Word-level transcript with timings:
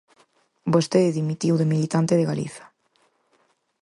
Vostede 0.73 1.09
dimitiu 1.19 1.53
de 1.57 1.69
militante 1.73 2.13
de 2.19 2.27
Galiza. 2.29 2.65